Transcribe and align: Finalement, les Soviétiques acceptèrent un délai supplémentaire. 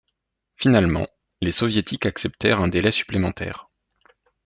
Finalement, 0.55 1.05
les 1.41 1.51
Soviétiques 1.51 2.07
acceptèrent 2.07 2.59
un 2.59 2.67
délai 2.69 2.89
supplémentaire. 2.91 3.69